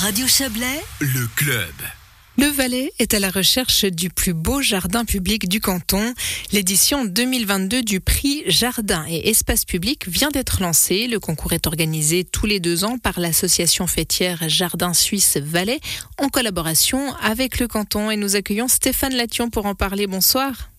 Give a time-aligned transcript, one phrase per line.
[0.00, 1.74] Radio Chablais, le club.
[2.36, 6.14] Le Valais est à la recherche du plus beau jardin public du canton.
[6.52, 11.08] L'édition 2022 du prix Jardin et Espace Public vient d'être lancée.
[11.08, 15.80] Le concours est organisé tous les deux ans par l'association fêtière Jardin Suisse Valais
[16.18, 18.12] en collaboration avec le canton.
[18.12, 20.06] Et nous accueillons Stéphane Lation pour en parler.
[20.06, 20.70] Bonsoir.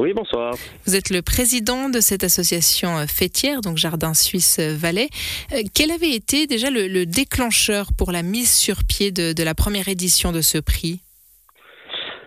[0.00, 0.54] Oui, bonsoir.
[0.86, 5.08] Vous êtes le président de cette association euh, fêtière, donc Jardin Suisse euh, Valais.
[5.52, 9.88] Euh, quel avait été déjà le, déclencheur pour la mise sur pied de, la première
[9.88, 11.00] édition de ce prix?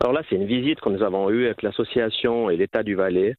[0.00, 3.34] Alors là, c'est une visite que nous avons eue avec l'association et l'État du Valais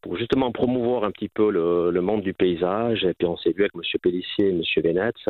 [0.00, 3.02] pour justement promouvoir un petit peu le, monde du paysage.
[3.02, 3.82] Et puis on s'est vu avec M.
[4.00, 4.62] Pellissier et M.
[4.76, 5.28] Vénetz.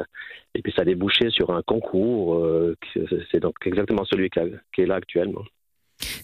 [0.55, 2.45] Et puis ça a débouché sur un concours.
[3.31, 5.45] c'est donc exactement celui qui est là actuellement.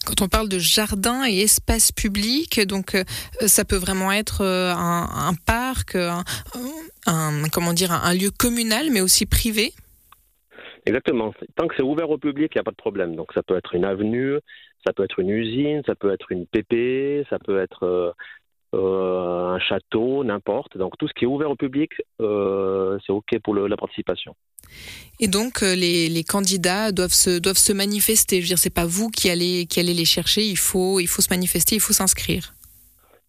[0.05, 3.03] Quand on parle de jardin et espace public, donc euh,
[3.47, 9.25] ça peut vraiment être euh, un, parc, un, comment dire, un, lieu communal, mais aussi
[9.25, 9.73] privé.
[10.85, 11.33] Exactement.
[11.55, 13.15] Tant que c'est ouvert au public, il n'y a pas de problème.
[13.15, 14.37] Donc ça peut être une avenue,
[14.85, 18.11] ça peut être une usine, ça peut être une PP, ça peut être euh,
[18.73, 20.77] un château, n'importe.
[20.77, 24.35] Donc tout ce qui est ouvert au public, euh, c'est OK pour la participation.
[25.19, 28.37] Et donc euh, les, candidats doivent se, doivent se manifester.
[28.37, 30.41] Je veux dire, c'est pas vous qui allez, qui allez les chercher.
[30.41, 32.53] Il faut, il faut se manifester, il faut s'inscrire.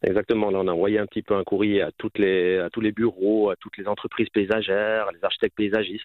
[0.02, 0.50] Exactement.
[0.50, 2.92] Là, on a envoyé un petit peu un courrier à, toutes les, à tous les
[2.92, 6.04] bureaux, à toutes les entreprises paysagères, les architectes paysagistes.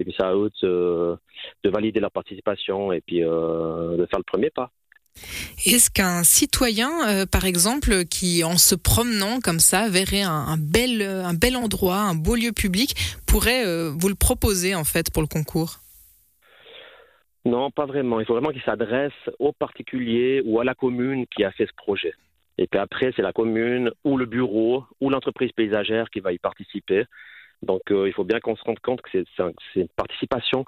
[0.00, 1.18] Et puis, ça à eux de,
[1.64, 4.70] valider leur participation et puis de faire le premier pas.
[5.66, 11.02] Est-ce qu'un citoyen, euh, par exemple, qui en se promenant comme ça verrait un, bel,
[11.02, 12.94] un bel endroit, un beau lieu public,
[13.26, 15.80] pourrait euh, vous le proposer en fait pour le concours?
[17.44, 18.20] Non, pas vraiment.
[18.20, 21.74] Il faut vraiment qu'il s'adresse aux particuliers ou à la commune qui a fait ce
[21.76, 22.12] projet.
[22.58, 26.38] Et puis après, c'est la commune ou le bureau ou l'entreprise paysagère qui va y
[26.38, 27.04] participer.
[27.62, 30.64] Donc euh, il faut bien qu'on se rende compte que c'est une participation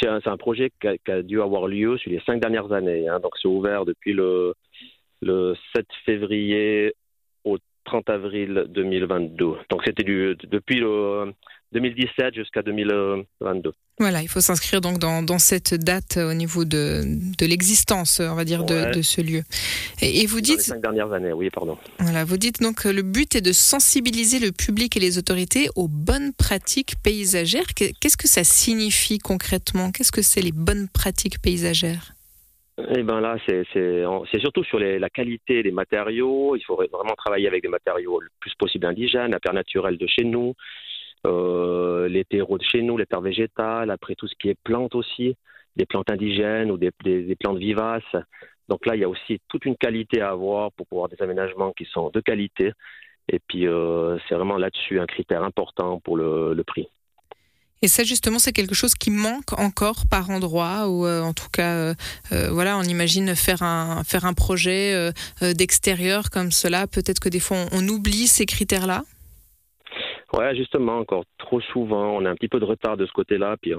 [0.00, 3.08] c'est un, projet qui a, dû avoir lieu sur les cinq dernières années.
[3.08, 3.20] Hein.
[3.20, 4.54] donc c'est ouvert depuis le,
[5.22, 6.94] le 7 février
[7.44, 9.46] au 30 avril 2022.
[9.70, 11.32] Donc c'était depuis le
[11.74, 13.72] 2017 jusqu'à 2022.
[13.98, 18.44] Voilà, il faut s'inscrire donc dans, cette date au niveau de, de l'existence, on va
[18.44, 19.42] dire, de, ce lieu.
[20.02, 20.56] Et, vous dites.
[20.56, 21.76] Dans les cinq dernières années, oui, pardon.
[21.98, 25.68] Voilà, vous dites donc que le but est de sensibiliser le public et les autorités
[25.76, 27.66] aux bonnes pratiques paysagères.
[27.74, 29.92] Qu'est-ce que ça signifie concrètement?
[29.92, 32.14] Qu'est-ce que c'est les bonnes pratiques paysagères?
[32.76, 36.56] Eh ben là, c'est surtout sur la qualité des matériaux.
[36.56, 40.54] Il faut vraiment travailler avec des matériaux le plus possible indigènes, naturelle de chez nous,
[41.26, 44.94] euh, les terreaux de chez nous, les terres végétales, après tout ce qui est plantes
[44.94, 45.36] aussi,
[45.76, 46.90] des plantes indigènes ou des,
[47.40, 48.02] plantes vivaces.
[48.68, 51.72] Donc là, il y a aussi toute une qualité à avoir pour pouvoir des aménagements
[51.72, 52.72] qui sont de qualité.
[53.28, 56.88] Et puis, euh, c'est vraiment là-dessus un critère important pour le, prix.
[57.80, 61.48] Et ça, justement, c'est quelque chose qui manque encore par endroit, ou euh, en tout
[61.52, 61.94] cas,
[62.30, 65.10] voilà, on imagine faire un, faire un projet
[65.40, 66.86] d'extérieur comme cela.
[66.86, 69.04] Peut-être que des fois, on oublie ces critères-là.
[70.36, 73.56] Ouais, justement, encore trop souvent, on a un petit peu de retard de ce côté-là.
[73.60, 73.72] Puis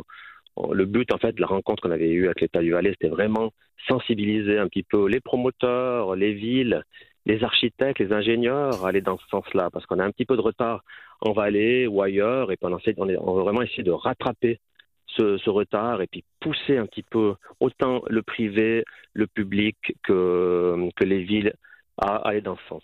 [0.72, 3.10] le but, en fait, de la rencontre qu'on avait eue avec l'État du Valais, c'était
[3.10, 3.52] vraiment
[3.88, 6.84] sensibiliser un petit peu les promoteurs, les villes,
[7.26, 10.38] les architectes, les ingénieurs à aller dans ce sens-là, parce qu'on a un petit peu
[10.38, 10.84] de retard
[11.22, 14.60] en Valais ou ailleurs, et pendant on, on veut vraiment essayer de rattraper
[15.08, 18.84] ce, retard et puis pousser un petit peu autant le privé,
[19.14, 21.54] le public que, que les villes
[21.98, 22.84] à aller dans ce sens.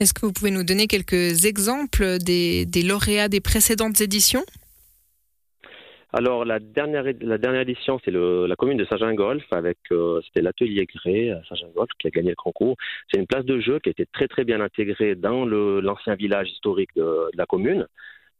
[0.00, 4.44] Est-ce que vous pouvez nous donner quelques exemples des, lauréats des précédentes éditions?
[6.12, 7.06] Alors la dernière
[7.60, 12.10] édition c'est la commune de Saint-Gingolf avec euh, c'était l'atelier Gré à Saint-Gingolf qui a
[12.10, 12.76] gagné le concours.
[13.10, 16.48] C'est une place de jeu qui a été très très bien intégrée dans l'ancien village
[16.50, 17.88] historique de, la commune.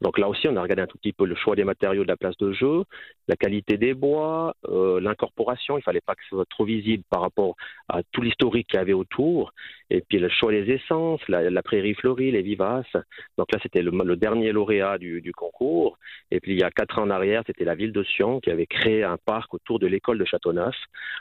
[0.01, 2.09] Donc là aussi, on a regardé un tout petit peu le choix des matériaux de
[2.09, 2.85] la place de jeu,
[3.29, 5.79] la qualité des bois, euh, l'incorporation.
[5.79, 7.57] Il fallait pas que ce soit trop visible par rapport
[7.89, 9.53] à tout l'historique qu'il y avait autour.
[9.91, 12.97] Et puis le choix des essences, la, prairie fleurie, les vivaces.
[13.39, 15.99] Donc là, c'était le, dernier lauréat du, concours.
[16.31, 18.51] Et puis il y a quatre ans en arrière, c'était la ville de Sion qui
[18.51, 20.75] avait créé un parc autour de l'école de Châteauneuf,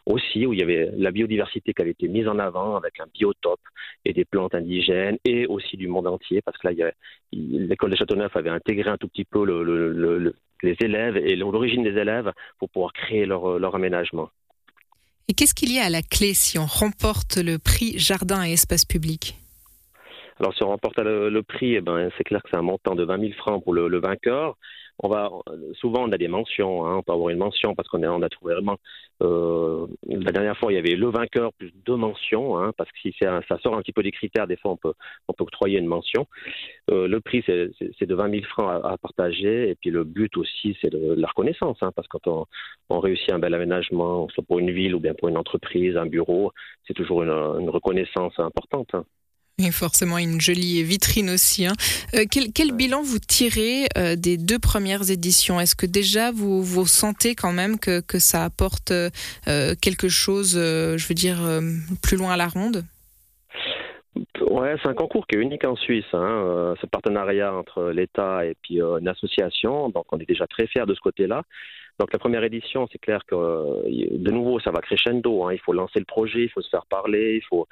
[0.06, 3.06] aussi où il y avait la biodiversité qui avait été mise en avant avec un
[3.14, 3.60] biotope
[4.06, 6.92] et des plantes indigènes et aussi du monde entier, parce que là,
[7.32, 9.44] l'école de Châteauneuf avait intégrer un tout petit peu
[10.64, 14.30] les élèves et l'origine des élèves pour pouvoir créer leur, leur aménagement.
[15.28, 18.54] Et qu'est-ce qu'il y a à la clé si on remporte le prix Jardin et
[18.54, 19.38] Espace Public?
[20.40, 23.04] Alors si on remporte le, prix, eh ben, c'est clair que c'est un montant de
[23.04, 24.58] 20 000 francs pour le vainqueur
[25.04, 25.30] on va
[25.74, 28.54] souvent on a des mentions, hein, on peut avoir une mention parce qu'on a, trouvé
[28.54, 28.78] vraiment
[29.22, 32.98] euh, la dernière fois il y avait le vainqueur plus deux mentions, hein, parce que
[33.02, 34.94] si ça sort un petit peu des critères, des fois on peut
[35.28, 36.26] on peut octroyer une mention.
[36.90, 40.78] Euh, le prix c'est de 20 000 francs à, partager et puis le but aussi
[40.82, 42.48] c'est de, la reconnaissance, hein, parce que quand
[42.90, 46.06] on, réussit un bel aménagement, soit pour une ville ou bien pour une entreprise, un
[46.06, 46.52] bureau,
[46.88, 48.96] c'est toujours une, une reconnaissance importante.
[49.66, 51.66] Et forcément une jolie vitrine aussi.
[51.66, 51.74] Hein.
[52.16, 55.60] Euh, quel, bilan vous tirez euh, des deux premières éditions?
[55.60, 59.10] Est-ce que déjà vous, vous sentez quand même que, que ça apporte euh,
[59.82, 61.38] quelque chose, je veux dire,
[62.02, 62.84] plus loin à la ronde?
[64.42, 66.06] Ouais, c'est un concours qui est unique en Suisse.
[66.14, 66.76] Hein.
[66.82, 70.94] ce partenariat entre l'État et puis une association, donc on est déjà très fiers de
[70.94, 71.44] ce côté-là.
[72.04, 73.34] Donc la première édition, c'est clair que
[73.88, 75.46] de nouveau, ça va crescendo.
[75.46, 75.54] Hein.
[75.54, 77.66] Il faut lancer le projet, il faut se faire parler, il faut,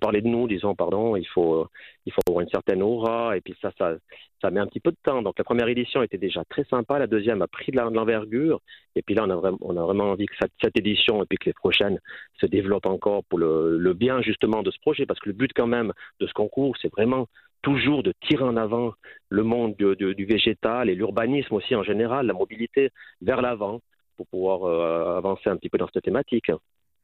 [0.00, 1.14] parler de nous, disons, pardon.
[1.14, 1.68] Il faut,
[2.04, 3.36] il faut avoir une certaine aura.
[3.36, 3.94] Et puis ça, ça,
[4.42, 5.22] ça met un petit peu de temps.
[5.22, 6.98] Donc la première édition était déjà très sympa.
[6.98, 8.60] La deuxième a pris de l'envergure.
[8.96, 11.38] Et puis là, on a, vraiment, on a vraiment envie que cette, édition et puis
[11.38, 12.00] que les prochaines
[12.40, 15.06] se développent encore pour le bien justement de ce projet.
[15.06, 17.28] Parce que le but quand même de ce concours, c'est vraiment
[17.68, 18.92] toujours de tirer en avant
[19.28, 23.80] le monde du, végétal et l'urbanisme aussi en général, la mobilité vers l'avant
[24.16, 26.50] pour pouvoir euh, avancer un petit peu dans cette thématique.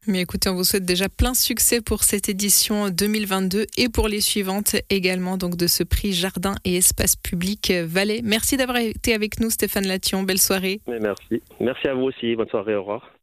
[0.07, 4.21] Mais écoutez, on vous souhaite déjà plein succès pour cette édition 2022 et pour les
[4.21, 8.21] suivantes également, donc de ce prix Jardin et Espace Public Valais.
[8.23, 10.23] Merci d'avoir été avec nous, Stéphane Lation.
[10.23, 10.81] Belle soirée.
[10.87, 11.43] merci.
[11.61, 12.37] Merci à vous aussi.
[12.37, 12.75] Bonne soirée.
[12.75, 13.14] Au revoir.